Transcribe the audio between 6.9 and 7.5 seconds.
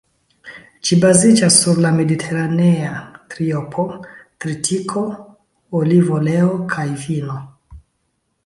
vino.